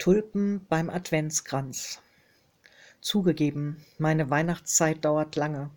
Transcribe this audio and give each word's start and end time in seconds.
Tulpen 0.00 0.64
beim 0.70 0.88
Adventskranz. 0.88 2.00
Zugegeben, 3.02 3.84
meine 3.98 4.30
Weihnachtszeit 4.30 5.04
dauert 5.04 5.36
lange. 5.36 5.68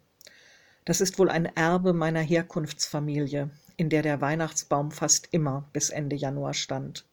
Das 0.86 1.02
ist 1.02 1.20
wohl 1.20 1.28
ein 1.30 1.46
Erbe 1.46 1.92
meiner 1.92 2.22
Herkunftsfamilie, 2.22 3.50
in 3.76 3.90
der 3.90 4.02
der 4.02 4.22
Weihnachtsbaum 4.22 4.92
fast 4.92 5.28
immer 5.32 5.68
bis 5.74 5.90
Ende 5.90 6.16
Januar 6.16 6.54
stand. 6.54 7.04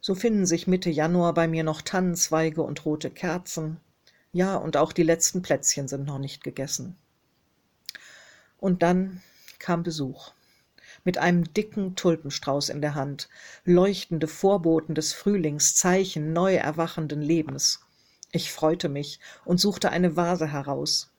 So 0.00 0.14
finden 0.14 0.46
sich 0.46 0.66
Mitte 0.66 0.88
Januar 0.88 1.34
bei 1.34 1.46
mir 1.46 1.62
noch 1.62 1.82
Tannenzweige 1.82 2.62
und 2.62 2.86
rote 2.86 3.10
Kerzen. 3.10 3.78
Ja, 4.32 4.56
und 4.56 4.78
auch 4.78 4.94
die 4.94 5.02
letzten 5.02 5.42
Plätzchen 5.42 5.88
sind 5.88 6.06
noch 6.06 6.18
nicht 6.18 6.42
gegessen. 6.42 6.96
Und 8.56 8.82
dann 8.82 9.20
kam 9.58 9.82
Besuch 9.82 10.32
mit 11.04 11.18
einem 11.18 11.52
dicken 11.52 11.94
Tulpenstrauß 11.96 12.70
in 12.70 12.80
der 12.80 12.94
Hand, 12.94 13.28
leuchtende 13.64 14.26
Vorboten 14.26 14.94
des 14.94 15.12
Frühlings, 15.12 15.76
Zeichen 15.76 16.32
neu 16.32 16.54
erwachenden 16.54 17.22
Lebens. 17.22 17.80
Ich 18.32 18.50
freute 18.50 18.88
mich 18.88 19.20
und 19.44 19.60
suchte 19.60 19.90
eine 19.90 20.16
Vase 20.16 20.50
heraus. 20.50 21.12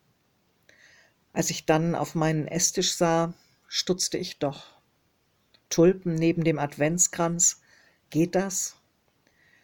Als 1.32 1.50
ich 1.50 1.66
dann 1.66 1.96
auf 1.96 2.16
meinen 2.16 2.48
Esstisch 2.48 2.96
sah, 2.96 3.34
stutzte 3.68 4.18
ich 4.18 4.40
doch. 4.40 4.76
Tulpen 5.70 6.16
neben 6.16 6.44
dem 6.44 6.60
Adventskranz, 6.60 7.62
geht 8.10 8.36
das? 8.36 8.76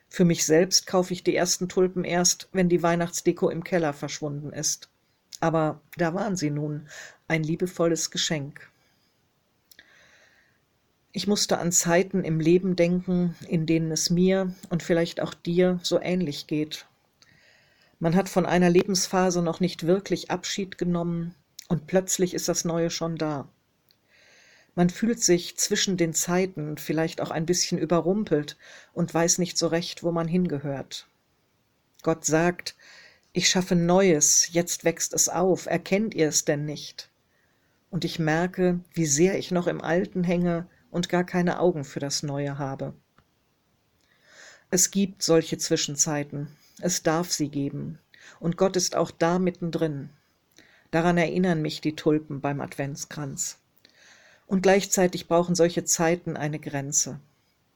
Für 0.10 0.26
mich 0.26 0.46
selbst 0.46 0.88
kaufe 0.88 1.14
ich 1.14 1.24
die 1.24 1.36
ersten 1.36 1.70
Tulpen 1.70 2.04
erst, 2.04 2.50
wenn 2.52 2.70
die 2.70 2.84
Weihnachtsdeko 2.84 3.50
im 3.50 3.64
Keller 3.64 3.94
verschwunden 3.94 4.52
ist. 4.52 4.90
Aber 5.40 5.82
da 5.98 6.14
waren 6.14 6.36
sie 6.36 6.52
nun, 6.52 6.88
ein 7.28 7.44
liebevolles 7.44 8.12
Geschenk. 8.12 8.71
Ich 11.14 11.28
musste 11.28 11.58
an 11.58 11.74
Zeiten 11.74 12.24
im 12.24 12.40
Leben 12.40 12.78
denken, 12.78 13.36
in 13.48 13.66
denen 13.66 13.92
es 13.92 14.10
mir 14.10 14.54
und 14.70 14.82
vielleicht 14.82 15.20
auch 15.20 15.34
dir 15.34 15.80
so 15.84 16.00
ähnlich 16.00 16.48
geht. 16.48 16.88
Man 18.00 18.16
hat 18.16 18.30
von 18.30 18.46
einer 18.46 18.70
Lebensphase 18.70 19.42
noch 19.42 19.60
nicht 19.60 19.86
wirklich 19.86 20.32
Abschied 20.32 20.78
genommen 20.78 21.36
und 21.68 21.86
plötzlich 21.86 22.34
ist 22.34 22.48
das 22.48 22.64
Neue 22.64 22.90
schon 22.90 23.18
da. 23.18 23.50
Man 24.74 24.90
fühlt 24.90 25.22
sich 25.22 25.58
zwischen 25.58 25.98
den 25.98 26.14
Zeiten 26.14 26.78
vielleicht 26.78 27.20
auch 27.20 27.30
ein 27.30 27.46
bisschen 27.46 27.78
überrumpelt 27.78 28.58
und 28.94 29.14
weiß 29.14 29.38
nicht 29.38 29.58
so 29.58 29.68
recht, 29.68 30.04
wo 30.04 30.14
man 30.14 30.30
hingehört. 30.30 31.08
Gott 32.04 32.24
sagt, 32.24 32.76
ich 33.34 33.50
schaffe 33.50 33.76
Neues, 33.76 34.48
jetzt 34.54 34.86
wächst 34.86 35.14
es 35.14 35.28
auf, 35.28 35.66
erkennt 35.66 36.14
ihr 36.14 36.30
es 36.30 36.46
denn 36.46 36.66
nicht? 36.66 37.10
Und 37.90 38.06
ich 38.06 38.18
merke, 38.18 38.80
wie 38.94 39.06
sehr 39.06 39.38
ich 39.38 39.52
noch 39.52 39.68
im 39.68 39.82
Alten 39.82 40.24
hänge 40.24 40.68
und 40.92 41.10
gar 41.10 41.24
keine 41.24 41.60
Augen 41.60 41.84
für 41.84 42.00
das 42.00 42.22
Neue 42.22 42.60
habe. 42.60 42.94
Es 44.70 44.92
gibt 44.92 45.24
solche 45.24 45.58
Zwischenzeiten, 45.58 46.56
es 46.80 47.02
darf 47.02 47.32
sie 47.32 47.50
geben, 47.50 47.98
und 48.40 48.58
Gott 48.58 48.76
ist 48.76 48.96
auch 48.96 49.12
da 49.12 49.40
mittendrin. 49.40 50.10
Daran 50.92 51.18
erinnern 51.18 51.62
mich 51.62 51.82
die 51.82 51.96
Tulpen 51.96 52.42
beim 52.42 52.62
Adventskranz. 52.62 53.58
Und 54.46 54.62
gleichzeitig 54.62 55.28
brauchen 55.28 55.56
solche 55.56 55.86
Zeiten 55.86 56.36
eine 56.36 56.60
Grenze. 56.60 57.20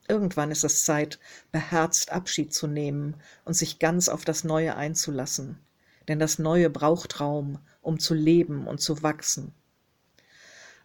Irgendwann 0.08 0.50
ist 0.50 0.62
es 0.62 0.84
Zeit, 0.84 1.18
beherzt 1.50 2.12
Abschied 2.12 2.52
zu 2.52 2.66
nehmen 2.66 3.16
und 3.44 3.54
sich 3.54 3.78
ganz 3.78 4.08
auf 4.08 4.24
das 4.24 4.44
Neue 4.44 4.76
einzulassen. 4.76 5.58
Denn 6.06 6.18
das 6.18 6.38
Neue 6.38 6.70
braucht 6.70 7.18
Raum, 7.18 7.58
um 7.80 7.98
zu 7.98 8.14
leben 8.14 8.66
und 8.66 8.80
zu 8.80 9.02
wachsen 9.02 9.52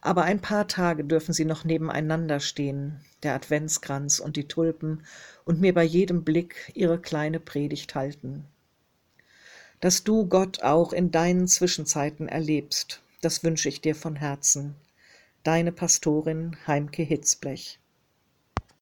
aber 0.02 0.24
ein 0.24 0.42
paar 0.42 0.68
Tage 0.68 1.04
dürfen 1.04 1.34
sie 1.34 1.46
noch 1.46 1.64
nebeneinander 1.64 2.40
stehen, 2.40 3.00
der 3.24 3.36
Adventskranz 3.36 4.20
und 4.20 4.36
die 4.36 4.48
Tulpen, 4.48 5.06
und 5.46 5.62
mir 5.62 5.74
bei 5.74 5.84
jedem 5.84 6.24
Blick 6.24 6.72
ihre 6.74 7.00
kleine 7.00 7.40
Predigt 7.40 7.96
halten. 7.96 8.46
Dass 9.80 10.04
du 10.04 10.28
Gott 10.28 10.62
auch 10.62 10.94
in 10.94 11.12
deinen 11.12 11.48
Zwischenzeiten 11.48 12.28
erlebst, 12.28 13.02
das 13.22 13.44
wünsche 13.44 13.70
ich 13.70 13.82
dir 13.82 13.96
von 13.96 14.16
Herzen. 14.16 14.76
Deine 15.44 15.72
Pastorin 15.72 16.58
Heimke 16.68 17.04
Hitzblech. 17.04 17.81